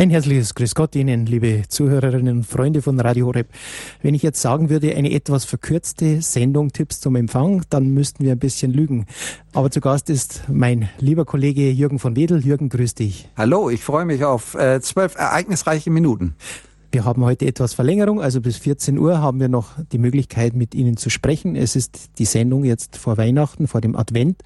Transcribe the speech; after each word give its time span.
Ein 0.00 0.08
herzliches 0.08 0.54
Grüß 0.54 0.74
Gott 0.74 0.96
Ihnen, 0.96 1.26
liebe 1.26 1.64
Zuhörerinnen 1.68 2.38
und 2.38 2.44
Freunde 2.44 2.80
von 2.80 2.98
Radio 2.98 3.26
Horeb. 3.26 3.48
Wenn 4.00 4.14
ich 4.14 4.22
jetzt 4.22 4.40
sagen 4.40 4.70
würde, 4.70 4.96
eine 4.96 5.12
etwas 5.12 5.44
verkürzte 5.44 6.22
Sendung 6.22 6.72
Tipps 6.72 7.00
zum 7.00 7.16
Empfang, 7.16 7.64
dann 7.68 7.92
müssten 7.92 8.24
wir 8.24 8.32
ein 8.32 8.38
bisschen 8.38 8.72
lügen. 8.72 9.04
Aber 9.52 9.70
zu 9.70 9.82
Gast 9.82 10.08
ist 10.08 10.44
mein 10.48 10.88
lieber 11.00 11.26
Kollege 11.26 11.68
Jürgen 11.70 11.98
von 11.98 12.16
Wedel. 12.16 12.42
Jürgen, 12.42 12.70
grüß 12.70 12.94
dich. 12.94 13.28
Hallo, 13.36 13.68
ich 13.68 13.84
freue 13.84 14.06
mich 14.06 14.24
auf 14.24 14.54
äh, 14.54 14.80
zwölf 14.80 15.16
ereignisreiche 15.16 15.90
Minuten. 15.90 16.34
Wir 16.92 17.04
haben 17.04 17.22
heute 17.22 17.44
etwas 17.44 17.74
Verlängerung, 17.74 18.22
also 18.22 18.40
bis 18.40 18.56
14 18.56 18.98
Uhr 18.98 19.20
haben 19.20 19.38
wir 19.38 19.48
noch 19.48 19.72
die 19.92 19.98
Möglichkeit, 19.98 20.54
mit 20.54 20.74
Ihnen 20.74 20.96
zu 20.96 21.10
sprechen. 21.10 21.56
Es 21.56 21.76
ist 21.76 22.18
die 22.18 22.24
Sendung 22.24 22.64
jetzt 22.64 22.96
vor 22.96 23.18
Weihnachten, 23.18 23.68
vor 23.68 23.82
dem 23.82 23.94
Advent. 23.94 24.42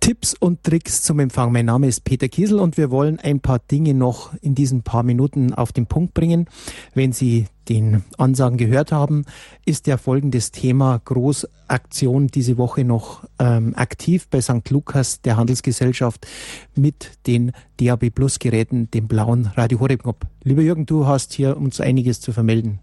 Tipps 0.00 0.34
und 0.34 0.62
Tricks 0.62 1.02
zum 1.02 1.18
Empfang. 1.20 1.52
Mein 1.52 1.66
Name 1.66 1.86
ist 1.88 2.04
Peter 2.04 2.28
Kiesel 2.28 2.60
und 2.60 2.76
wir 2.76 2.90
wollen 2.90 3.18
ein 3.18 3.40
paar 3.40 3.58
Dinge 3.58 3.94
noch 3.94 4.32
in 4.40 4.54
diesen 4.54 4.82
paar 4.82 5.02
Minuten 5.02 5.52
auf 5.52 5.72
den 5.72 5.86
Punkt 5.86 6.14
bringen. 6.14 6.46
Wenn 6.94 7.12
Sie 7.12 7.46
den 7.68 8.04
Ansagen 8.16 8.56
gehört 8.56 8.92
haben, 8.92 9.24
ist 9.64 9.86
ja 9.86 9.96
folgendes 9.96 10.50
Thema 10.50 11.00
Großaktion 11.04 12.28
diese 12.28 12.56
Woche 12.56 12.84
noch 12.84 13.24
ähm, 13.38 13.74
aktiv 13.76 14.28
bei 14.28 14.40
St. 14.40 14.70
Lukas 14.70 15.20
der 15.20 15.36
Handelsgesellschaft 15.36 16.26
mit 16.74 17.18
den 17.26 17.52
DAB 17.78 18.10
Plus 18.10 18.38
Geräten, 18.38 18.90
dem 18.90 19.08
blauen 19.08 19.46
Radio 19.54 19.80
Horeb. 19.80 20.02
Lieber 20.42 20.62
Jürgen, 20.62 20.86
du 20.86 21.06
hast 21.06 21.32
hier 21.34 21.56
uns 21.56 21.80
einiges 21.80 22.20
zu 22.20 22.32
vermelden. 22.32 22.80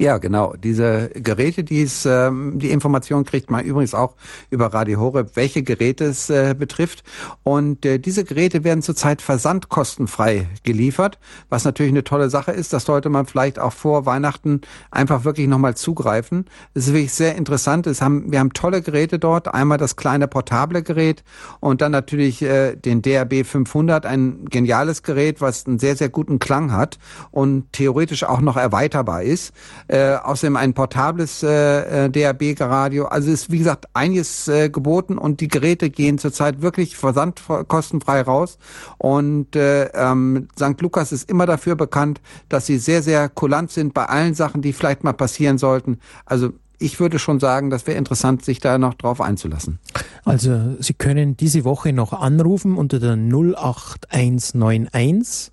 Ja, 0.00 0.16
genau. 0.16 0.54
Diese 0.56 1.10
Geräte, 1.10 1.62
die, 1.62 1.82
ist, 1.82 2.06
ähm, 2.06 2.58
die 2.58 2.70
Information 2.70 3.26
kriegt 3.26 3.50
man 3.50 3.66
übrigens 3.66 3.92
auch 3.92 4.14
über 4.48 4.72
Radio 4.72 4.98
Horeb, 4.98 5.32
welche 5.34 5.62
Geräte 5.62 6.06
es 6.06 6.30
äh, 6.30 6.54
betrifft. 6.58 7.04
Und 7.42 7.84
äh, 7.84 7.98
diese 7.98 8.24
Geräte 8.24 8.64
werden 8.64 8.80
zurzeit 8.80 9.20
versandkostenfrei 9.20 10.48
geliefert, 10.64 11.18
was 11.50 11.66
natürlich 11.66 11.92
eine 11.92 12.02
tolle 12.02 12.30
Sache 12.30 12.50
ist. 12.50 12.72
Das 12.72 12.86
sollte 12.86 13.10
man 13.10 13.26
vielleicht 13.26 13.58
auch 13.58 13.74
vor 13.74 14.06
Weihnachten 14.06 14.62
einfach 14.90 15.24
wirklich 15.24 15.48
nochmal 15.48 15.76
zugreifen. 15.76 16.46
Es 16.72 16.86
ist 16.86 16.94
wirklich 16.94 17.12
sehr 17.12 17.34
interessant. 17.36 17.86
Es 17.86 18.00
haben, 18.00 18.32
wir 18.32 18.38
haben 18.38 18.54
tolle 18.54 18.80
Geräte 18.80 19.18
dort. 19.18 19.52
Einmal 19.52 19.76
das 19.76 19.96
kleine 19.96 20.28
portable 20.28 20.82
Gerät 20.82 21.24
und 21.60 21.82
dann 21.82 21.92
natürlich 21.92 22.40
äh, 22.40 22.74
den 22.74 23.02
DRB 23.02 23.44
500, 23.44 24.06
ein 24.06 24.46
geniales 24.46 25.02
Gerät, 25.02 25.42
was 25.42 25.66
einen 25.66 25.78
sehr, 25.78 25.94
sehr 25.94 26.08
guten 26.08 26.38
Klang 26.38 26.72
hat 26.72 26.98
und 27.30 27.70
theoretisch 27.74 28.24
auch 28.24 28.40
noch 28.40 28.56
erweiterbar 28.56 29.24
ist 29.24 29.52
äh, 29.90 30.14
außerdem 30.14 30.56
ein 30.56 30.72
portables 30.72 31.42
äh, 31.42 32.06
äh 32.06 32.10
DAB-Radio. 32.10 33.06
Also 33.06 33.32
ist 33.32 33.50
wie 33.50 33.58
gesagt 33.58 33.86
einiges 33.92 34.46
äh, 34.46 34.70
geboten 34.70 35.18
und 35.18 35.40
die 35.40 35.48
Geräte 35.48 35.90
gehen 35.90 36.18
zurzeit 36.18 36.62
wirklich 36.62 36.96
versandkostenfrei 36.96 38.20
raus. 38.22 38.58
Und 38.98 39.56
äh, 39.56 39.86
ähm, 39.86 40.46
St. 40.56 40.80
Lukas 40.80 41.10
ist 41.10 41.28
immer 41.28 41.46
dafür 41.46 41.74
bekannt, 41.74 42.20
dass 42.48 42.66
sie 42.66 42.78
sehr, 42.78 43.02
sehr 43.02 43.28
kulant 43.28 43.72
sind 43.72 43.92
bei 43.92 44.04
allen 44.04 44.34
Sachen, 44.34 44.62
die 44.62 44.72
vielleicht 44.72 45.02
mal 45.02 45.12
passieren 45.12 45.58
sollten. 45.58 45.98
Also 46.24 46.50
ich 46.78 47.00
würde 47.00 47.18
schon 47.18 47.40
sagen, 47.40 47.70
das 47.70 47.88
wäre 47.88 47.98
interessant, 47.98 48.44
sich 48.44 48.60
da 48.60 48.78
noch 48.78 48.94
drauf 48.94 49.20
einzulassen. 49.20 49.80
Also 50.24 50.76
Sie 50.78 50.94
können 50.94 51.36
diese 51.36 51.64
Woche 51.64 51.92
noch 51.92 52.12
anrufen 52.12 52.76
unter 52.76 53.00
der 53.00 53.16
08191 53.16 55.50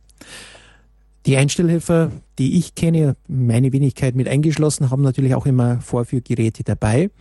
Die 1.25 1.37
Einstellhelfer, 1.37 2.11
die 2.39 2.57
ich 2.57 2.75
kenne, 2.75 3.15
meine 3.27 3.71
Wenigkeit 3.71 4.15
mit 4.15 4.27
eingeschlossen, 4.27 4.89
haben 4.89 5.03
natürlich 5.03 5.35
auch 5.35 5.45
immer 5.45 5.79
Vorführgeräte 5.81 6.63
dabei. 6.63 7.11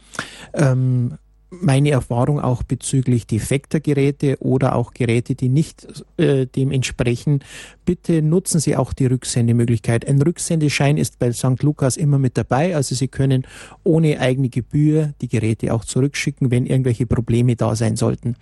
Ähm, 0.54 1.18
meine 1.50 1.90
Erfahrung 1.90 2.40
auch 2.40 2.62
bezüglich 2.62 3.26
defekter 3.26 3.80
Geräte 3.80 4.36
oder 4.40 4.74
auch 4.74 4.92
Geräte, 4.92 5.34
die 5.34 5.48
nicht 5.48 5.86
äh, 6.18 6.46
dem 6.46 6.70
entsprechen. 6.70 7.42
Bitte 7.84 8.20
nutzen 8.20 8.60
Sie 8.60 8.76
auch 8.76 8.92
die 8.92 9.06
Rücksendemöglichkeit. 9.06 10.06
Ein 10.06 10.20
Rücksendeschein 10.20 10.98
ist 10.98 11.18
bei 11.18 11.32
St. 11.32 11.62
Lukas 11.62 11.96
immer 11.96 12.18
mit 12.18 12.36
dabei. 12.36 12.76
Also 12.76 12.94
Sie 12.94 13.08
können 13.08 13.46
ohne 13.82 14.20
eigene 14.20 14.50
Gebühr 14.50 15.14
die 15.22 15.28
Geräte 15.28 15.72
auch 15.72 15.84
zurückschicken, 15.84 16.50
wenn 16.50 16.66
irgendwelche 16.66 17.06
Probleme 17.06 17.56
da 17.56 17.74
sein 17.76 17.96
sollten. 17.96 18.36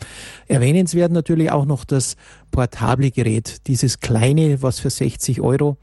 Erwähnenswert 0.48 1.12
natürlich 1.12 1.52
auch 1.52 1.64
noch 1.64 1.84
das 1.84 2.16
portable 2.50 3.12
Gerät, 3.12 3.66
dieses 3.68 4.00
kleine, 4.00 4.62
was 4.62 4.80
für 4.80 4.90
60 4.90 5.40
Euro 5.40 5.76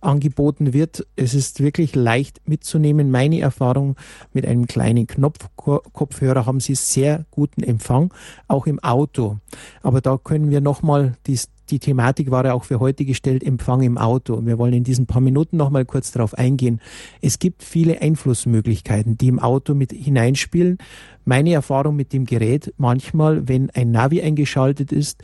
angeboten 0.00 0.72
wird. 0.72 1.06
Es 1.16 1.34
ist 1.34 1.60
wirklich 1.60 1.94
leicht 1.94 2.40
mitzunehmen. 2.46 3.10
Meine 3.10 3.40
Erfahrung 3.40 3.96
mit 4.32 4.46
einem 4.46 4.66
kleinen 4.66 5.06
Knopfkopfhörer 5.06 6.46
haben 6.46 6.60
Sie 6.60 6.74
sehr 6.74 7.26
guten 7.30 7.62
Empfang, 7.62 8.12
auch 8.46 8.66
im 8.66 8.78
Auto. 8.80 9.38
Aber 9.82 10.00
da 10.00 10.16
können 10.16 10.50
wir 10.50 10.60
nochmal, 10.60 11.14
die, 11.26 11.38
die 11.70 11.78
Thematik 11.78 12.30
war 12.30 12.44
ja 12.44 12.54
auch 12.54 12.64
für 12.64 12.80
heute 12.80 13.04
gestellt, 13.04 13.42
Empfang 13.42 13.82
im 13.82 13.98
Auto. 13.98 14.44
Wir 14.44 14.58
wollen 14.58 14.72
in 14.72 14.84
diesen 14.84 15.06
paar 15.06 15.20
Minuten 15.20 15.56
nochmal 15.56 15.84
kurz 15.84 16.12
darauf 16.12 16.34
eingehen. 16.34 16.80
Es 17.20 17.38
gibt 17.38 17.62
viele 17.62 18.00
Einflussmöglichkeiten, 18.00 19.18
die 19.18 19.28
im 19.28 19.38
Auto 19.38 19.74
mit 19.74 19.92
hineinspielen. 19.92 20.78
Meine 21.24 21.52
Erfahrung 21.52 21.96
mit 21.96 22.12
dem 22.12 22.24
Gerät, 22.24 22.72
manchmal, 22.78 23.48
wenn 23.48 23.70
ein 23.70 23.90
Navi 23.90 24.22
eingeschaltet 24.22 24.92
ist, 24.92 25.22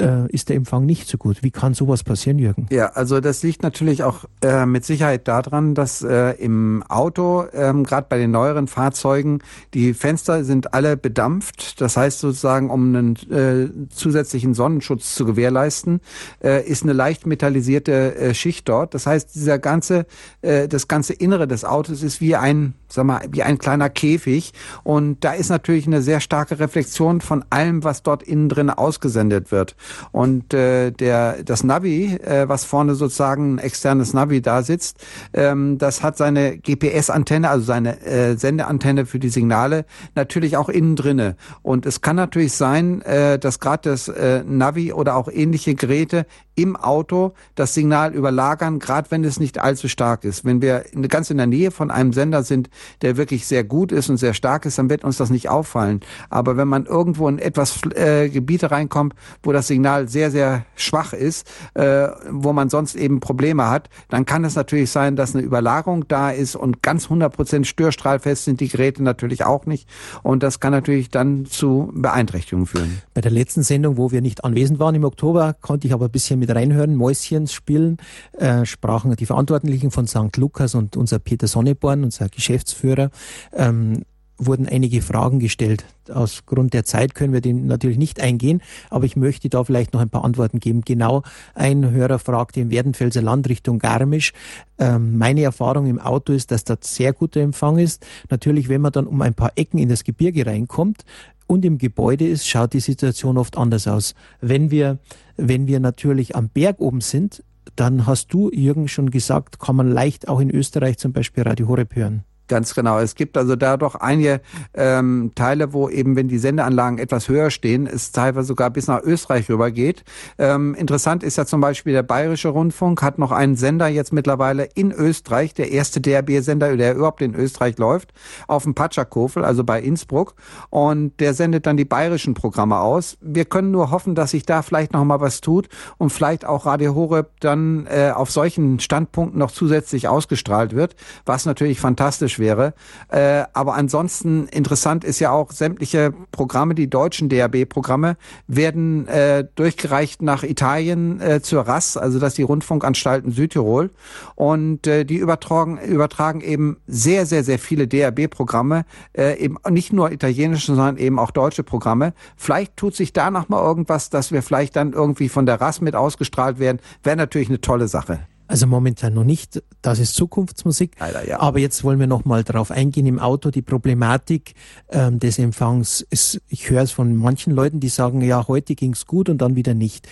äh, 0.00 0.26
ist 0.28 0.48
der 0.48 0.56
Empfang 0.56 0.86
nicht 0.86 1.08
so 1.08 1.18
gut. 1.18 1.42
Wie 1.42 1.50
kann 1.50 1.74
sowas 1.74 2.02
passieren, 2.02 2.38
Jürgen? 2.38 2.66
Ja, 2.70 2.86
also 2.86 3.20
das 3.20 3.42
liegt 3.42 3.62
natürlich 3.62 4.02
auch 4.02 4.24
äh, 4.42 4.66
mit 4.66 4.84
Sicherheit 4.84 5.28
daran, 5.28 5.74
dass 5.74 6.02
äh, 6.02 6.32
im 6.32 6.82
Auto, 6.88 7.44
ähm, 7.52 7.84
gerade 7.84 8.06
bei 8.08 8.18
den 8.18 8.30
neueren 8.30 8.66
Fahrzeugen, 8.66 9.40
die 9.74 9.94
Fenster 9.94 10.44
sind 10.44 10.74
alle 10.74 10.96
bedampft. 10.96 11.80
Das 11.80 11.96
heißt 11.96 12.20
sozusagen, 12.20 12.70
um 12.70 12.94
einen 12.94 13.16
äh, 13.30 13.88
zusätzlichen 13.90 14.54
Sonnenschutz 14.54 15.14
zu 15.14 15.24
gewährleisten, 15.24 16.00
äh, 16.42 16.66
ist 16.66 16.82
eine 16.82 16.92
leicht 16.92 17.26
metallisierte 17.26 18.14
äh, 18.16 18.34
Schicht 18.34 18.68
dort. 18.68 18.94
Das 18.94 19.06
heißt, 19.06 19.34
dieser 19.34 19.58
ganze, 19.58 20.06
äh, 20.42 20.68
das 20.68 20.88
ganze 20.88 21.12
Innere 21.12 21.46
des 21.46 21.64
Autos 21.64 22.02
ist 22.02 22.20
wie 22.20 22.36
ein, 22.36 22.74
sag 22.88 23.04
mal, 23.04 23.20
wie 23.30 23.42
ein 23.42 23.58
kleiner 23.58 23.90
Käfig. 23.90 24.52
Und 24.82 25.24
da 25.24 25.32
ist 25.32 25.50
natürlich 25.50 25.86
eine 25.86 26.02
sehr 26.02 26.20
starke 26.20 26.58
Reflexion 26.58 27.20
von 27.20 27.44
allem, 27.50 27.84
was 27.84 28.02
dort 28.02 28.22
innen 28.22 28.48
drin 28.48 28.70
ausgesendet 28.70 29.52
wird. 29.52 29.76
Und 30.12 30.54
äh, 30.54 30.90
der 30.90 31.42
das 31.42 31.64
Navi, 31.64 32.16
äh, 32.16 32.48
was 32.48 32.64
vorne 32.64 32.94
sozusagen 32.94 33.54
ein 33.54 33.58
externes 33.58 34.12
Navi 34.14 34.40
da 34.40 34.62
sitzt, 34.62 35.04
ähm, 35.32 35.78
das 35.78 36.02
hat 36.02 36.16
seine 36.16 36.58
GPS-Antenne, 36.58 37.48
also 37.48 37.64
seine 37.64 38.00
äh, 38.02 38.36
Sendeantenne 38.36 39.06
für 39.06 39.18
die 39.18 39.28
Signale, 39.28 39.84
natürlich 40.14 40.56
auch 40.56 40.68
innen 40.68 40.96
drinne. 40.96 41.36
Und 41.62 41.86
es 41.86 42.00
kann 42.00 42.16
natürlich 42.16 42.52
sein, 42.52 43.02
äh, 43.02 43.38
dass 43.38 43.60
gerade 43.60 43.90
das 43.90 44.08
äh, 44.08 44.42
Navi 44.44 44.92
oder 44.92 45.16
auch 45.16 45.28
ähnliche 45.28 45.74
Geräte 45.74 46.26
im 46.60 46.76
Auto 46.76 47.32
das 47.54 47.74
Signal 47.74 48.14
überlagern, 48.14 48.78
gerade 48.78 49.10
wenn 49.10 49.24
es 49.24 49.40
nicht 49.40 49.58
allzu 49.58 49.88
stark 49.88 50.24
ist. 50.24 50.44
Wenn 50.44 50.60
wir 50.60 50.84
ganz 51.08 51.30
in 51.30 51.38
der 51.38 51.46
Nähe 51.46 51.70
von 51.70 51.90
einem 51.90 52.12
Sender 52.12 52.42
sind, 52.42 52.68
der 53.02 53.16
wirklich 53.16 53.46
sehr 53.46 53.64
gut 53.64 53.92
ist 53.92 54.10
und 54.10 54.18
sehr 54.18 54.34
stark 54.34 54.66
ist, 54.66 54.78
dann 54.78 54.90
wird 54.90 55.04
uns 55.04 55.16
das 55.16 55.30
nicht 55.30 55.48
auffallen. 55.48 56.00
Aber 56.28 56.56
wenn 56.56 56.68
man 56.68 56.86
irgendwo 56.86 57.28
in 57.28 57.38
etwas 57.38 57.80
äh, 57.94 58.28
Gebiete 58.28 58.70
reinkommt, 58.70 59.14
wo 59.42 59.52
das 59.52 59.68
Signal 59.68 60.08
sehr, 60.08 60.30
sehr 60.30 60.64
schwach 60.74 61.12
ist, 61.12 61.50
äh, 61.74 62.08
wo 62.30 62.52
man 62.52 62.68
sonst 62.68 62.94
eben 62.94 63.20
Probleme 63.20 63.68
hat, 63.68 63.88
dann 64.08 64.26
kann 64.26 64.44
es 64.44 64.54
natürlich 64.54 64.90
sein, 64.90 65.16
dass 65.16 65.34
eine 65.34 65.44
Überlagerung 65.44 66.06
da 66.08 66.30
ist 66.30 66.56
und 66.56 66.82
ganz 66.82 67.06
100% 67.06 67.64
störstrahlfest 67.64 68.44
sind 68.44 68.60
die 68.60 68.68
Geräte 68.68 69.02
natürlich 69.02 69.44
auch 69.44 69.66
nicht. 69.66 69.88
Und 70.22 70.42
das 70.42 70.60
kann 70.60 70.72
natürlich 70.72 71.10
dann 71.10 71.46
zu 71.46 71.90
Beeinträchtigungen 71.94 72.66
führen. 72.66 73.02
Bei 73.14 73.20
der 73.20 73.30
letzten 73.30 73.62
Sendung, 73.62 73.96
wo 73.96 74.10
wir 74.10 74.20
nicht 74.20 74.44
anwesend 74.44 74.78
waren 74.78 74.94
im 74.94 75.04
Oktober, 75.04 75.54
konnte 75.60 75.86
ich 75.86 75.92
aber 75.94 76.06
ein 76.06 76.10
bisschen 76.10 76.38
mit 76.38 76.49
reinhören, 76.54 76.96
Mäuschen 76.96 77.46
spielen, 77.46 77.98
äh, 78.32 78.64
sprachen 78.64 79.14
die 79.16 79.26
Verantwortlichen 79.26 79.90
von 79.90 80.06
St. 80.06 80.36
Lukas 80.36 80.74
und 80.74 80.96
unser 80.96 81.18
Peter 81.18 81.46
Sonneborn, 81.46 82.04
unser 82.04 82.28
Geschäftsführer, 82.28 83.10
ähm, 83.52 84.02
wurden 84.46 84.66
einige 84.66 85.02
Fragen 85.02 85.38
gestellt. 85.38 85.84
Aus 86.12 86.46
Grund 86.46 86.72
der 86.72 86.84
Zeit 86.84 87.14
können 87.14 87.32
wir 87.32 87.40
dem 87.40 87.66
natürlich 87.66 87.98
nicht 87.98 88.20
eingehen, 88.20 88.62
aber 88.88 89.04
ich 89.04 89.16
möchte 89.16 89.48
da 89.48 89.62
vielleicht 89.64 89.92
noch 89.92 90.00
ein 90.00 90.10
paar 90.10 90.24
Antworten 90.24 90.60
geben. 90.60 90.82
Genau 90.82 91.22
ein 91.54 91.90
Hörer 91.90 92.18
fragte 92.18 92.60
im 92.60 92.70
Werdenfelser 92.70 93.22
Land 93.22 93.48
Richtung 93.48 93.78
Garmisch. 93.78 94.32
Ähm, 94.78 95.18
meine 95.18 95.42
Erfahrung 95.42 95.86
im 95.86 96.00
Auto 96.00 96.32
ist, 96.32 96.50
dass 96.50 96.64
da 96.64 96.76
sehr 96.80 97.12
guter 97.12 97.40
Empfang 97.40 97.78
ist. 97.78 98.06
Natürlich, 98.30 98.68
wenn 98.68 98.80
man 98.80 98.92
dann 98.92 99.06
um 99.06 99.20
ein 99.22 99.34
paar 99.34 99.52
Ecken 99.56 99.78
in 99.78 99.88
das 99.88 100.04
Gebirge 100.04 100.46
reinkommt, 100.46 101.04
und 101.50 101.64
im 101.64 101.78
Gebäude 101.78 102.28
ist, 102.28 102.46
schaut 102.46 102.74
die 102.74 102.80
Situation 102.80 103.36
oft 103.36 103.58
anders 103.58 103.88
aus. 103.88 104.14
Wenn 104.40 104.70
wir, 104.70 105.00
wenn 105.36 105.66
wir 105.66 105.80
natürlich 105.80 106.36
am 106.36 106.48
Berg 106.48 106.80
oben 106.80 107.00
sind, 107.00 107.42
dann 107.74 108.06
hast 108.06 108.32
du, 108.32 108.52
Jürgen, 108.52 108.86
schon 108.86 109.10
gesagt, 109.10 109.58
kann 109.58 109.74
man 109.74 109.90
leicht 109.90 110.28
auch 110.28 110.38
in 110.38 110.50
Österreich 110.50 110.98
zum 110.98 111.12
Beispiel 111.12 111.42
Radio 111.42 111.66
Horeb 111.66 111.96
hören. 111.96 112.22
Ganz 112.50 112.74
genau. 112.74 112.98
Es 112.98 113.14
gibt 113.14 113.36
also 113.36 113.54
da 113.54 113.76
doch 113.76 113.94
einige 113.94 114.40
ähm, 114.74 115.30
Teile, 115.36 115.72
wo 115.72 115.88
eben, 115.88 116.16
wenn 116.16 116.26
die 116.26 116.38
Sendeanlagen 116.38 116.98
etwas 116.98 117.28
höher 117.28 117.50
stehen, 117.50 117.86
es 117.86 118.10
teilweise 118.10 118.48
sogar 118.48 118.70
bis 118.70 118.88
nach 118.88 119.04
Österreich 119.04 119.48
rübergeht. 119.48 120.02
Ähm, 120.36 120.74
interessant 120.74 121.22
ist 121.22 121.38
ja 121.38 121.46
zum 121.46 121.60
Beispiel 121.60 121.92
der 121.92 122.02
Bayerische 122.02 122.48
Rundfunk 122.48 123.02
hat 123.02 123.20
noch 123.20 123.30
einen 123.30 123.54
Sender 123.54 123.86
jetzt 123.86 124.12
mittlerweile 124.12 124.64
in 124.74 124.90
Österreich, 124.90 125.54
der 125.54 125.70
erste 125.70 126.00
DRB-Sender, 126.00 126.76
der 126.76 126.96
überhaupt 126.96 127.22
in 127.22 127.36
Österreich 127.36 127.78
läuft, 127.78 128.12
auf 128.48 128.64
dem 128.64 128.74
Patschakofel, 128.74 129.44
also 129.44 129.62
bei 129.62 129.80
Innsbruck. 129.80 130.34
Und 130.70 131.20
der 131.20 131.34
sendet 131.34 131.66
dann 131.66 131.76
die 131.76 131.84
bayerischen 131.84 132.34
Programme 132.34 132.80
aus. 132.80 133.16
Wir 133.20 133.44
können 133.44 133.70
nur 133.70 133.92
hoffen, 133.92 134.16
dass 134.16 134.32
sich 134.32 134.44
da 134.44 134.62
vielleicht 134.62 134.92
noch 134.92 135.04
mal 135.04 135.20
was 135.20 135.40
tut 135.40 135.68
und 135.98 136.10
vielleicht 136.10 136.44
auch 136.44 136.66
Radio 136.66 136.96
Horeb 136.96 137.30
dann 137.38 137.86
äh, 137.86 138.10
auf 138.10 138.32
solchen 138.32 138.80
Standpunkten 138.80 139.38
noch 139.38 139.52
zusätzlich 139.52 140.08
ausgestrahlt 140.08 140.74
wird, 140.74 140.96
was 141.24 141.46
natürlich 141.46 141.78
fantastisch 141.78 142.39
wäre. 142.40 142.74
Äh, 143.08 143.44
aber 143.52 143.74
ansonsten 143.74 144.48
interessant 144.48 145.04
ist 145.04 145.20
ja 145.20 145.30
auch 145.30 145.52
sämtliche 145.52 146.12
Programme, 146.32 146.74
die 146.74 146.90
deutschen 146.90 147.28
DAB-Programme 147.28 148.16
werden 148.48 149.06
äh, 149.06 149.44
durchgereicht 149.54 150.22
nach 150.22 150.42
Italien 150.42 151.20
äh, 151.20 151.40
zur 151.40 151.68
RAS, 151.68 151.96
also 151.96 152.18
das 152.18 152.34
die 152.34 152.42
Rundfunkanstalten 152.42 153.30
Südtirol. 153.30 153.90
Und 154.34 154.86
äh, 154.86 155.04
die 155.04 155.16
übertragen, 155.16 155.78
übertragen 155.78 156.40
eben 156.40 156.78
sehr, 156.86 157.26
sehr, 157.26 157.44
sehr 157.44 157.58
viele 157.58 157.86
DAB-Programme, 157.86 158.84
äh, 159.16 159.38
eben 159.38 159.56
nicht 159.68 159.92
nur 159.92 160.10
italienische, 160.10 160.74
sondern 160.74 160.96
eben 160.96 161.18
auch 161.18 161.30
deutsche 161.30 161.62
Programme. 161.62 162.14
Vielleicht 162.36 162.76
tut 162.76 162.96
sich 162.96 163.12
da 163.12 163.30
noch 163.30 163.48
mal 163.48 163.62
irgendwas, 163.62 164.10
dass 164.10 164.32
wir 164.32 164.42
vielleicht 164.42 164.76
dann 164.76 164.92
irgendwie 164.92 165.28
von 165.28 165.46
der 165.46 165.60
RAS 165.60 165.80
mit 165.80 165.94
ausgestrahlt 165.94 166.58
werden. 166.58 166.80
Wäre 167.02 167.16
natürlich 167.16 167.48
eine 167.48 167.60
tolle 167.60 167.86
Sache. 167.86 168.20
Also 168.50 168.66
momentan 168.66 169.14
noch 169.14 169.22
nicht. 169.22 169.62
Das 169.80 170.00
ist 170.00 170.16
Zukunftsmusik. 170.16 170.96
Leider, 170.98 171.24
ja. 171.24 171.38
Aber 171.38 171.60
jetzt 171.60 171.84
wollen 171.84 172.00
wir 172.00 172.08
noch 172.08 172.24
mal 172.24 172.42
darauf 172.42 172.72
eingehen 172.72 173.06
im 173.06 173.20
Auto. 173.20 173.52
Die 173.52 173.62
Problematik 173.62 174.54
ähm, 174.90 175.20
des 175.20 175.38
Empfangs 175.38 176.04
ist, 176.10 176.40
ich 176.48 176.68
höre 176.68 176.82
es 176.82 176.90
von 176.90 177.14
manchen 177.14 177.52
Leuten, 177.52 177.78
die 177.78 177.88
sagen, 177.88 178.20
ja, 178.22 178.48
heute 178.48 178.74
ging's 178.74 179.06
gut 179.06 179.28
und 179.28 179.38
dann 179.38 179.54
wieder 179.54 179.74
nicht. 179.74 180.08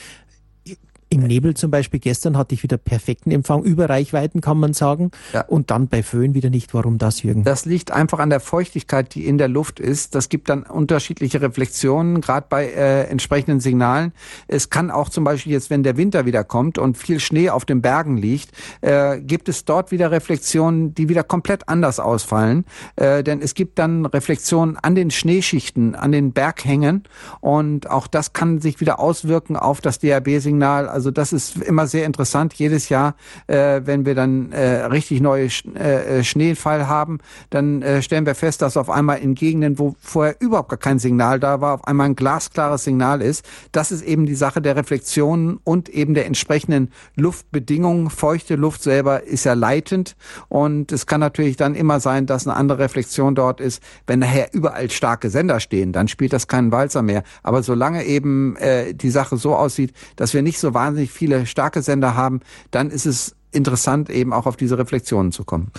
Im 1.11 1.23
Nebel 1.23 1.55
zum 1.55 1.71
Beispiel 1.71 2.01
gestern 2.01 2.37
hatte 2.37 2.55
ich 2.55 2.63
wieder 2.63 2.77
perfekten 2.77 3.31
Empfang, 3.31 3.63
über 3.63 3.89
Reichweiten 3.89 4.43
kann 4.43 4.59
man 4.59 4.75
sagen. 4.75 5.11
Ja. 5.33 5.43
Und 5.43 5.71
dann 5.71 5.89
bei 5.89 6.03
Föhn 6.03 6.35
wieder 6.35 6.51
nicht. 6.51 6.75
Warum 6.75 6.99
das, 6.99 7.23
Jürgen? 7.23 7.45
Das 7.45 7.65
liegt 7.65 7.91
einfach 7.91 8.19
an 8.19 8.29
der 8.29 8.41
Feuchtigkeit, 8.41 9.15
die 9.15 9.27
in 9.27 9.39
der 9.39 9.49
Luft 9.49 9.81
ist. 9.81 10.15
Das 10.15 10.29
gibt 10.29 10.51
dann 10.51 10.65
unterschiedliche 10.65 11.41
Reflexionen, 11.41 12.21
gerade 12.21 12.47
bei 12.51 12.67
äh, 12.67 13.05
entsprechenden 13.05 13.61
Signalen. 13.61 14.13
Es 14.49 14.69
kann 14.69 14.91
auch 14.91 15.09
zum 15.09 15.25
Beispiel 15.25 15.53
jetzt, 15.53 15.71
wenn 15.71 15.83
der 15.83 15.97
Winter 15.97 16.27
wieder 16.27 16.45
kommt 16.45 16.77
und 16.77 16.99
viel 16.99 17.21
Schnee 17.21 17.49
auf 17.49 17.65
den 17.65 17.81
Bergen 17.81 18.19
liegt, 18.19 18.51
äh, 18.83 19.19
gibt 19.21 19.49
es 19.49 19.65
dort 19.65 19.91
wieder 19.91 20.11
Reflexionen, 20.11 20.95
die 20.95 21.09
wieder 21.09 21.23
komplett 21.23 21.69
anders 21.69 22.01
ausfallen. 22.01 22.67
Äh, 22.97 23.23
denn 23.23 23.41
es 23.41 23.55
gibt 23.55 23.79
dann 23.79 24.05
Reflexionen 24.05 24.77
an 24.77 24.95
den 24.95 25.11
Schneeschichten, 25.11 25.95
an 25.95 26.13
den 26.13 26.33
Berghängen. 26.33 27.05
Und 27.41 27.89
auch 27.91 28.07
das 28.07 28.35
kann 28.35 28.61
sich 28.61 28.81
wieder 28.81 29.01
auswirken 29.01 29.57
auf 29.57 29.81
das 29.81 29.99
DAB-Signal. 30.01 30.98
Also 30.99 31.13
das 31.13 31.33
ist 31.33 31.57
immer 31.59 31.87
sehr 31.87 32.07
interessant. 32.07 32.55
Jedes 32.55 32.89
Jahr, 32.89 33.15
äh, 33.47 33.83
wenn 33.85 34.05
wir 34.05 34.17
dann 34.17 34.51
äh, 34.51 34.87
richtig 34.87 35.21
neue 35.21 35.49
Sch 35.49 35.65
äh, 35.77 36.25
Schneefall 36.25 36.89
haben, 36.89 37.21
dann 37.51 37.83
äh, 37.83 38.03
stellen 38.03 38.27
wir 38.27 38.35
fest, 38.35 38.63
dass 38.63 38.77
auf 38.77 38.91
einmal 38.91 39.21
in 39.21 39.37
Gegenden, 39.37 39.79
wo 39.79 39.95
vorher 40.01 40.35
überhaupt 40.41 40.71
gar 40.71 40.77
kein 40.77 40.99
Signal 40.99 41.39
da 41.39 41.61
war, 41.61 41.75
auf 41.75 41.87
einmal 41.87 42.07
ein 42.07 42.17
glasklares 42.17 42.83
Signal 42.83 43.23
ist. 43.23 43.45
Das 43.71 43.93
ist 43.93 44.03
eben 44.03 44.27
die 44.27 44.35
Sache 44.35 44.61
der 44.61 44.75
Reflexionen 44.75 45.61
und 45.63 45.89
eben 45.89 46.15
der 46.15 46.27
entsprechenden 46.27 46.91
Luftbedingungen. 47.15 48.11
Feuchte 48.11 48.57
Luft 48.57 48.83
selber 48.83 49.23
ist 49.23 49.45
ja 49.45 49.53
leitend 49.53 50.17
und 50.49 50.91
es 50.91 51.07
kann 51.07 51.21
natürlich 51.21 51.57
dann 51.57 51.77
immer 51.77 52.01
sein, 52.01 52.27
dass 52.27 52.45
eine 52.45 52.57
andere 52.57 52.81
Reflexion 52.81 53.37
dort 53.37 53.61
ist. 53.61 53.81
Wenn 54.09 54.19
nachher 54.19 54.53
überall 54.53 54.91
starke 54.91 55.31
Sender 55.31 55.61
stehen, 55.61 55.93
dann 55.93 56.09
spielt 56.09 56.33
das 56.33 56.49
keinen 56.49 56.73
Walzer 56.73 57.03
mehr. 57.03 57.23
Aber 57.45 57.63
solange 57.63 58.05
eben 58.05 58.57
äh, 58.57 58.95
die 58.95 59.11
Sache 59.11 59.37
so 59.37 59.55
aussieht, 59.55 59.93
dass 60.17 60.35
wir 60.35 60.43
nicht 60.43 60.59
so 60.59 60.75
wahnsinnig 60.75 60.88
wahnsinnig 60.89 61.11
viele 61.11 61.47
starke 61.47 61.83
Sender 61.83 62.15
haben, 62.15 62.41
dann 62.71 62.91
ist 62.91 63.07
es 63.07 63.37
interessant, 63.53 64.11
eben 64.11 64.33
auch 64.33 64.47
auf 64.47 64.57
diese 64.57 64.79
Reflexionen 64.79 65.33
zu 65.33 65.45
kommen. 65.45 65.71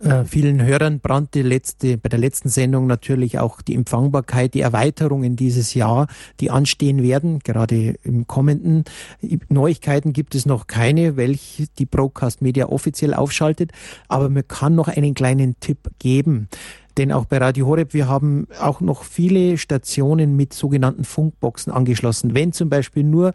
Äh, 0.00 0.24
vielen 0.24 0.64
Hörern 0.64 1.00
brannte 1.00 1.42
letzte, 1.42 1.98
bei 1.98 2.08
der 2.08 2.20
letzten 2.20 2.48
Sendung 2.48 2.86
natürlich 2.86 3.40
auch 3.40 3.60
die 3.60 3.74
Empfangbarkeit, 3.74 4.54
die 4.54 4.60
Erweiterungen 4.60 5.34
dieses 5.34 5.74
Jahr, 5.74 6.06
die 6.38 6.50
anstehen 6.50 7.02
werden, 7.02 7.40
gerade 7.40 7.96
im 8.04 8.28
kommenden. 8.28 8.84
Neuigkeiten 9.48 10.12
gibt 10.12 10.36
es 10.36 10.46
noch 10.46 10.68
keine, 10.68 11.16
welche 11.16 11.66
die 11.78 11.86
Broadcast 11.86 12.42
Media 12.42 12.68
offiziell 12.68 13.12
aufschaltet, 13.12 13.72
aber 14.06 14.28
man 14.28 14.46
kann 14.46 14.76
noch 14.76 14.86
einen 14.86 15.14
kleinen 15.14 15.58
Tipp 15.58 15.90
geben. 15.98 16.48
Denn 16.96 17.12
auch 17.12 17.24
bei 17.24 17.38
Radio 17.38 17.66
Horeb, 17.66 17.92
wir 17.94 18.08
haben 18.08 18.46
auch 18.60 18.80
noch 18.80 19.04
viele 19.04 19.56
Stationen 19.58 20.36
mit 20.36 20.52
sogenannten 20.52 21.04
Funkboxen 21.04 21.72
angeschlossen. 21.72 22.34
Wenn 22.34 22.52
zum 22.52 22.68
Beispiel 22.68 23.04
nur 23.04 23.32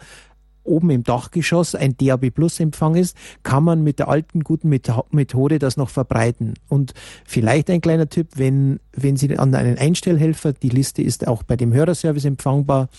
oben 0.63 0.89
im 0.89 1.03
Dachgeschoss 1.03 1.75
ein 1.75 1.95
DAB 1.97 2.31
Plus 2.31 2.59
Empfang 2.59 2.95
ist, 2.95 3.15
kann 3.43 3.63
man 3.63 3.83
mit 3.83 3.99
der 3.99 4.07
alten 4.07 4.43
guten 4.43 4.69
Methode 4.69 5.59
das 5.59 5.77
noch 5.77 5.89
verbreiten. 5.89 6.53
Und 6.67 6.93
vielleicht 7.25 7.69
ein 7.69 7.81
kleiner 7.81 8.09
Tipp, 8.09 8.29
wenn, 8.35 8.79
wenn 8.93 9.17
Sie 9.17 9.37
an 9.37 9.53
einen 9.53 9.77
Einstellhelfer, 9.77 10.53
die 10.53 10.69
Liste 10.69 11.01
ist 11.01 11.27
auch 11.27 11.43
bei 11.43 11.55
dem 11.55 11.73
Hörerservice 11.73 12.25
empfangbar, 12.25 12.89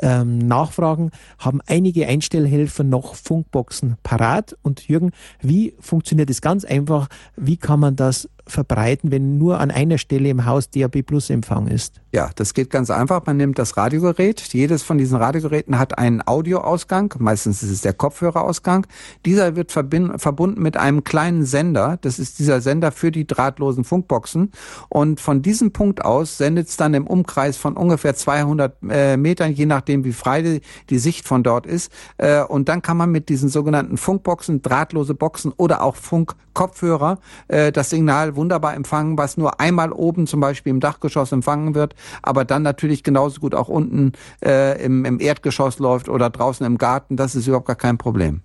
ähm, 0.00 0.38
nachfragen, 0.38 1.10
haben 1.38 1.60
einige 1.66 2.06
Einstellhelfer 2.06 2.84
noch 2.84 3.14
Funkboxen 3.14 3.96
parat. 4.02 4.56
Und 4.62 4.88
Jürgen, 4.88 5.12
wie 5.40 5.74
funktioniert 5.80 6.30
das 6.30 6.40
ganz 6.40 6.64
einfach? 6.64 7.08
Wie 7.36 7.56
kann 7.56 7.80
man 7.80 7.96
das 7.96 8.28
verbreiten, 8.48 9.10
wenn 9.10 9.38
nur 9.38 9.60
an 9.60 9.70
einer 9.70 9.98
Stelle 9.98 10.28
im 10.28 10.44
Haus 10.44 10.70
DAB 10.70 11.02
Plus 11.02 11.30
Empfang 11.30 11.68
ist? 11.68 12.00
Ja, 12.10 12.30
das 12.36 12.54
geht 12.54 12.70
ganz 12.70 12.90
einfach. 12.90 13.26
Man 13.26 13.36
nimmt 13.36 13.58
das 13.58 13.76
Radiogerät. 13.76 14.40
Jedes 14.54 14.82
von 14.82 14.96
diesen 14.96 15.18
Radiogeräten 15.18 15.78
hat 15.78 15.98
einen 15.98 16.26
Audioausgang. 16.26 17.14
Meistens 17.18 17.62
ist 17.62 17.70
es 17.70 17.82
der 17.82 17.92
Kopfhörerausgang. 17.92 18.86
Dieser 19.26 19.56
wird 19.56 19.72
verbunden 19.72 20.62
mit 20.62 20.78
einem 20.78 21.04
kleinen 21.04 21.44
Sender. 21.44 21.98
Das 22.00 22.18
ist 22.18 22.38
dieser 22.38 22.62
Sender 22.62 22.92
für 22.92 23.10
die 23.10 23.26
drahtlosen 23.26 23.84
Funkboxen. 23.84 24.52
Und 24.88 25.20
von 25.20 25.42
diesem 25.42 25.72
Punkt 25.72 26.02
aus 26.02 26.38
sendet 26.38 26.68
es 26.68 26.78
dann 26.78 26.94
im 26.94 27.06
Umkreis 27.06 27.58
von 27.58 27.76
ungefähr 27.76 28.14
200 28.14 28.76
äh, 28.88 29.16
Metern, 29.18 29.52
je 29.52 29.66
nachdem 29.66 30.04
wie 30.04 30.12
frei 30.12 30.40
die, 30.40 30.60
die 30.88 30.98
Sicht 30.98 31.28
von 31.28 31.42
dort 31.42 31.66
ist. 31.66 31.92
Äh, 32.16 32.42
und 32.42 32.70
dann 32.70 32.80
kann 32.80 32.96
man 32.96 33.10
mit 33.10 33.28
diesen 33.28 33.50
sogenannten 33.50 33.98
Funkboxen, 33.98 34.62
drahtlose 34.62 35.12
Boxen 35.12 35.52
oder 35.58 35.82
auch 35.82 35.96
Funkkopfhörer 35.96 37.18
äh, 37.48 37.70
das 37.70 37.90
Signal 37.90 38.34
wunderbar 38.38 38.74
empfangen, 38.74 39.18
was 39.18 39.36
nur 39.36 39.60
einmal 39.60 39.92
oben 39.92 40.26
zum 40.26 40.40
Beispiel 40.40 40.70
im 40.70 40.80
Dachgeschoss 40.80 41.32
empfangen 41.32 41.74
wird, 41.74 41.94
aber 42.22 42.44
dann 42.44 42.62
natürlich 42.62 43.02
genauso 43.02 43.40
gut 43.40 43.54
auch 43.54 43.68
unten 43.68 44.12
äh, 44.42 44.82
im, 44.82 45.04
im 45.04 45.20
Erdgeschoss 45.20 45.78
läuft 45.78 46.08
oder 46.08 46.30
draußen 46.30 46.64
im 46.64 46.78
Garten. 46.78 47.16
Das 47.16 47.34
ist 47.34 47.46
überhaupt 47.46 47.66
gar 47.66 47.76
kein 47.76 47.98
Problem. 47.98 48.40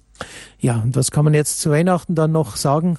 Ja, 0.64 0.78
und 0.78 0.96
was 0.96 1.12
kann 1.12 1.26
man 1.26 1.34
jetzt 1.34 1.60
zu 1.60 1.72
Weihnachten 1.72 2.16
dann 2.16 2.32
noch 2.32 2.56
sagen? 2.56 2.98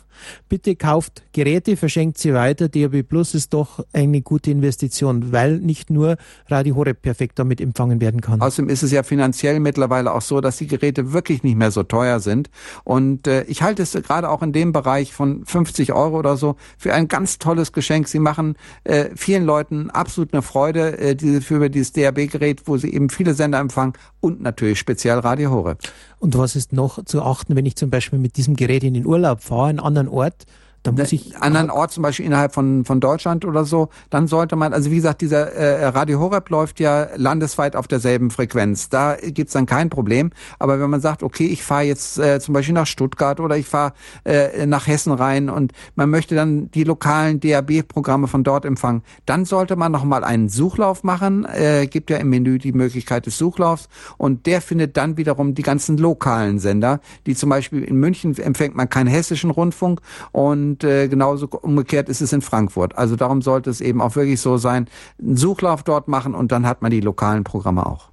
Bitte 0.50 0.76
kauft 0.76 1.22
Geräte, 1.32 1.78
verschenkt 1.78 2.18
sie 2.18 2.34
weiter. 2.34 2.68
DAB 2.68 3.02
Plus 3.02 3.34
ist 3.34 3.54
doch 3.54 3.82
eine 3.94 4.20
gute 4.20 4.50
Investition, 4.50 5.32
weil 5.32 5.60
nicht 5.60 5.88
nur 5.88 6.18
Radio 6.48 6.76
Horeb 6.76 7.00
perfekt 7.00 7.38
damit 7.38 7.62
empfangen 7.62 8.02
werden 8.02 8.20
kann. 8.20 8.42
Außerdem 8.42 8.68
ist 8.68 8.82
es 8.82 8.92
ja 8.92 9.02
finanziell 9.02 9.60
mittlerweile 9.60 10.12
auch 10.12 10.20
so, 10.20 10.42
dass 10.42 10.58
die 10.58 10.66
Geräte 10.66 11.14
wirklich 11.14 11.42
nicht 11.42 11.56
mehr 11.56 11.70
so 11.70 11.82
teuer 11.84 12.20
sind. 12.20 12.50
Und 12.84 13.26
äh, 13.26 13.44
ich 13.44 13.62
halte 13.62 13.82
es 13.82 13.92
gerade 13.92 14.28
auch 14.28 14.42
in 14.42 14.52
dem 14.52 14.72
Bereich 14.72 15.14
von 15.14 15.46
50 15.46 15.94
Euro 15.94 16.18
oder 16.18 16.36
so 16.36 16.56
für 16.76 16.92
ein 16.92 17.08
ganz 17.08 17.38
tolles 17.38 17.72
Geschenk. 17.72 18.08
Sie 18.08 18.18
machen 18.18 18.56
äh, 18.84 19.08
vielen 19.16 19.46
Leuten 19.46 19.88
absolut 19.88 20.34
eine 20.34 20.42
Freude 20.42 20.98
äh, 20.98 21.16
diese, 21.16 21.40
für 21.40 21.70
dieses 21.70 21.92
DAB-Gerät, 21.92 22.66
wo 22.66 22.76
sie 22.76 22.92
eben 22.92 23.08
viele 23.08 23.32
Sender 23.32 23.58
empfangen 23.58 23.94
und 24.20 24.42
natürlich 24.42 24.78
speziell 24.78 25.18
Radio 25.18 25.50
Horeb. 25.50 25.78
Und 26.18 26.38
was 26.38 26.56
ist 26.56 26.72
noch 26.72 27.04
zu 27.04 27.22
achten, 27.22 27.53
wenn 27.56 27.66
ich 27.66 27.76
zum 27.76 27.90
Beispiel 27.90 28.18
mit 28.18 28.36
diesem 28.36 28.56
Gerät 28.56 28.84
in 28.84 28.94
den 28.94 29.06
Urlaub 29.06 29.40
fahre, 29.42 29.68
einen 29.68 29.80
anderen 29.80 30.08
Ort? 30.08 30.46
Da 30.84 30.92
muss 30.92 31.12
ich 31.12 31.34
anderen 31.38 31.70
Ort, 31.70 31.92
zum 31.92 32.02
Beispiel 32.02 32.26
innerhalb 32.26 32.52
von, 32.52 32.84
von 32.84 33.00
Deutschland 33.00 33.46
oder 33.46 33.64
so, 33.64 33.88
dann 34.10 34.26
sollte 34.26 34.54
man, 34.54 34.74
also 34.74 34.90
wie 34.90 34.96
gesagt, 34.96 35.22
dieser 35.22 35.50
äh, 35.52 35.86
Radio 35.86 36.20
Horeb 36.20 36.50
läuft 36.50 36.78
ja 36.78 37.08
landesweit 37.16 37.74
auf 37.74 37.88
derselben 37.88 38.30
Frequenz. 38.30 38.90
Da 38.90 39.16
gibt's 39.16 39.54
dann 39.54 39.64
kein 39.64 39.88
Problem. 39.88 40.30
Aber 40.58 40.78
wenn 40.78 40.90
man 40.90 41.00
sagt, 41.00 41.22
okay, 41.22 41.46
ich 41.46 41.62
fahre 41.62 41.84
jetzt 41.84 42.18
äh, 42.18 42.38
zum 42.38 42.52
Beispiel 42.52 42.74
nach 42.74 42.86
Stuttgart 42.86 43.40
oder 43.40 43.56
ich 43.56 43.64
fahre 43.64 43.94
äh, 44.24 44.66
nach 44.66 44.86
Hessen 44.86 45.12
rein 45.12 45.48
und 45.48 45.72
man 45.94 46.10
möchte 46.10 46.34
dann 46.34 46.70
die 46.72 46.84
lokalen 46.84 47.40
DAB-Programme 47.40 48.28
von 48.28 48.44
dort 48.44 48.66
empfangen, 48.66 49.02
dann 49.24 49.46
sollte 49.46 49.76
man 49.76 49.90
nochmal 49.90 50.22
einen 50.22 50.50
Suchlauf 50.50 51.02
machen. 51.02 51.46
Äh, 51.46 51.86
gibt 51.86 52.10
ja 52.10 52.18
im 52.18 52.28
Menü 52.28 52.58
die 52.58 52.72
Möglichkeit 52.72 53.24
des 53.24 53.38
Suchlaufs 53.38 53.88
und 54.18 54.44
der 54.44 54.60
findet 54.60 54.98
dann 54.98 55.16
wiederum 55.16 55.54
die 55.54 55.62
ganzen 55.62 55.96
lokalen 55.96 56.58
Sender, 56.58 57.00
die 57.24 57.34
zum 57.34 57.48
Beispiel 57.48 57.82
in 57.84 57.96
München 57.96 58.36
empfängt 58.36 58.76
man 58.76 58.90
keinen 58.90 59.06
hessischen 59.06 59.50
Rundfunk 59.50 60.02
und 60.32 60.73
und 60.74 60.82
äh, 60.82 61.06
genauso 61.06 61.46
umgekehrt 61.46 62.08
ist 62.08 62.20
es 62.20 62.32
in 62.32 62.40
Frankfurt. 62.40 62.98
Also 62.98 63.14
darum 63.14 63.42
sollte 63.42 63.70
es 63.70 63.80
eben 63.80 64.00
auch 64.00 64.16
wirklich 64.16 64.40
so 64.40 64.56
sein, 64.56 64.88
einen 65.22 65.36
Suchlauf 65.36 65.84
dort 65.84 66.08
machen 66.08 66.34
und 66.34 66.50
dann 66.50 66.66
hat 66.66 66.82
man 66.82 66.90
die 66.90 66.98
lokalen 66.98 67.44
Programme 67.44 67.86
auch. 67.86 68.08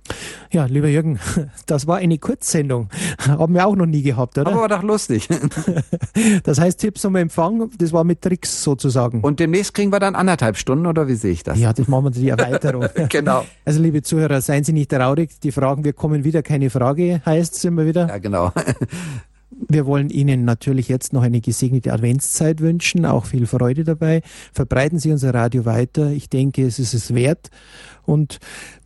Ja, 0.52 0.66
lieber 0.66 0.88
Jürgen, 0.88 1.20
das 1.66 1.88
war 1.88 1.98
eine 1.98 2.20
Kurzsendung. 2.20 2.90
Haben 3.28 3.56
wir 3.56 3.66
auch 3.66 3.76
noch 3.76 3.88
nie 3.88 4.04
gehabt, 4.04 4.38
oder? 4.38 4.52
Aber 4.52 4.62
war 4.62 4.68
doch 4.68 4.84
lustig. 4.84 5.28
das 6.44 6.60
heißt, 6.60 6.80
Tipps 6.80 7.04
um 7.04 7.16
Empfang, 7.16 7.72
das 7.80 7.94
war 7.94 8.04
mit 8.04 8.22
Tricks 8.22 8.64
sozusagen. 8.64 9.22
Und 9.22 9.40
demnächst 9.40 9.74
kriegen 9.74 9.92
wir 9.92 10.00
dann 10.00 10.14
anderthalb 10.14 10.56
Stunden, 10.56 10.86
oder 10.86 11.08
wie 11.08 11.16
sehe 11.16 11.32
ich 11.32 11.42
das? 11.42 11.58
Ja, 11.58 11.74
das 11.74 11.88
machen 11.88 12.04
wir 12.04 12.12
die 12.12 12.30
Erweiterung. 12.30 12.86
genau. 13.10 13.44
Also, 13.66 13.82
liebe 13.82 14.04
Zuhörer, 14.04 14.40
seien 14.42 14.64
Sie 14.64 14.74
nicht 14.74 14.92
traurig. 14.92 15.40
Die 15.42 15.52
Fragen, 15.52 15.84
wir 15.84 15.94
kommen 15.94 16.24
wieder, 16.24 16.44
keine 16.44 16.70
Frage, 16.70 17.24
heißt 17.26 17.56
es 17.56 17.64
immer 17.64 17.88
wieder. 17.88 18.08
Ja, 18.08 18.20
genau. 18.20 18.52
Wir 19.52 19.86
wollen 19.86 20.10
Ihnen 20.10 20.46
natürlich 20.46 20.88
jetzt 20.88 21.14
noch 21.14 21.24
eine 21.24 21.42
gesegnete 21.42 21.94
Adventszeit 21.94 22.62
wünschen, 22.62 23.06
auch 23.06 23.26
viel 23.26 23.46
Freude 23.46 23.84
dabei. 23.84 24.22
Verbreiten 24.54 25.00
Sie 25.00 25.12
unser 25.12 25.34
Radio 25.34 25.66
weiter. 25.66 26.12
Ich 26.12 26.30
denke, 26.30 26.66
es 26.66 26.80
ist 26.80 26.94
es 26.94 27.14
wert. 27.14 27.50
Und 28.04 28.40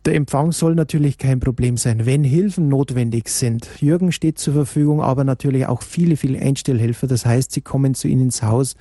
der 0.06 0.14
Empfang 0.14 0.52
soll 0.52 0.76
natürlich 0.76 1.18
kein 1.18 1.40
Problem 1.40 1.76
sein, 1.76 2.06
wenn 2.06 2.22
Hilfen 2.22 2.68
notwendig 2.68 3.28
sind. 3.28 3.68
Jürgen 3.80 4.12
steht 4.12 4.38
zur 4.38 4.54
Verfügung, 4.54 5.02
aber 5.02 5.24
natürlich 5.24 5.66
auch 5.66 5.82
viele, 5.82 6.16
viele 6.16 6.38
Einstellhelfer. 6.38 7.08
Das 7.08 7.26
heißt, 7.26 7.50
sie 7.50 7.60
kommen 7.60 7.94
zu 7.94 8.06
Ihnen 8.06 8.22
ins 8.22 8.42
Haus. 8.44 8.76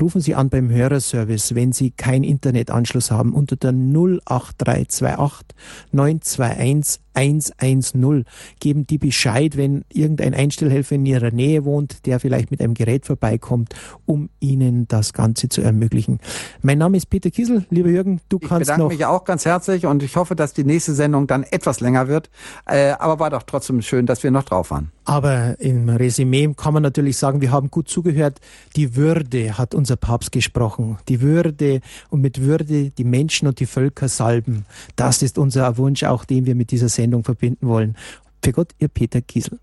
Rufen 0.00 0.20
Sie 0.20 0.36
an 0.36 0.50
beim 0.50 0.70
Hörerservice, 0.70 1.56
wenn 1.56 1.72
Sie 1.72 1.90
keinen 1.90 2.22
Internetanschluss 2.22 3.10
haben, 3.10 3.34
unter 3.34 3.56
der 3.56 3.72
08328 3.72 5.56
921 5.90 7.00
110. 7.18 8.24
Geben 8.60 8.86
die 8.86 8.98
Bescheid, 8.98 9.56
wenn 9.56 9.84
irgendein 9.92 10.34
Einstellhelfer 10.34 10.94
in 10.94 11.06
Ihrer 11.06 11.30
Nähe 11.30 11.64
wohnt, 11.64 12.06
der 12.06 12.20
vielleicht 12.20 12.50
mit 12.50 12.60
einem 12.60 12.74
Gerät 12.74 13.06
vorbeikommt, 13.06 13.74
um 14.06 14.28
Ihnen 14.40 14.86
das 14.88 15.12
Ganze 15.12 15.48
zu 15.48 15.60
ermöglichen. 15.62 16.20
Mein 16.62 16.78
Name 16.78 16.96
ist 16.96 17.10
Peter 17.10 17.30
Kiesel. 17.30 17.66
Lieber 17.70 17.88
Jürgen, 17.88 18.20
du 18.28 18.38
ich 18.40 18.48
kannst 18.48 18.68
noch... 18.68 18.76
Ich 18.76 18.76
bedanke 18.76 18.94
mich 18.94 19.06
auch 19.06 19.24
ganz 19.24 19.44
herzlich 19.44 19.86
und 19.86 20.02
ich 20.02 20.16
hoffe, 20.16 20.36
dass 20.36 20.52
die 20.52 20.64
nächste 20.68 20.94
Sendung 20.94 21.26
dann 21.26 21.42
etwas 21.42 21.80
länger 21.80 22.06
wird. 22.06 22.30
Äh, 22.66 22.90
aber 22.92 23.18
war 23.18 23.30
doch 23.30 23.42
trotzdem 23.42 23.82
schön, 23.82 24.06
dass 24.06 24.22
wir 24.22 24.30
noch 24.30 24.44
drauf 24.44 24.70
waren. 24.70 24.92
Aber 25.04 25.58
im 25.58 25.88
Resümee 25.88 26.54
kann 26.56 26.74
man 26.74 26.82
natürlich 26.82 27.16
sagen, 27.16 27.40
wir 27.40 27.50
haben 27.50 27.70
gut 27.70 27.88
zugehört. 27.88 28.38
Die 28.76 28.94
Würde 28.94 29.58
hat 29.58 29.74
unser 29.74 29.96
Papst 29.96 30.30
gesprochen. 30.30 30.98
Die 31.08 31.20
Würde 31.20 31.80
und 32.10 32.20
mit 32.20 32.40
Würde 32.40 32.90
die 32.90 33.04
Menschen 33.04 33.48
und 33.48 33.58
die 33.58 33.66
Völker 33.66 34.08
salben. 34.08 34.64
Das 34.94 35.22
ist 35.22 35.38
unser 35.38 35.76
Wunsch, 35.78 36.04
auch 36.04 36.24
den 36.24 36.46
wir 36.46 36.54
mit 36.54 36.70
dieser 36.70 36.88
Sendung 36.88 37.24
verbinden 37.24 37.66
wollen. 37.66 37.96
Für 38.44 38.52
Gott, 38.52 38.72
ihr 38.78 38.88
Peter 38.88 39.20
Kiesel. 39.20 39.58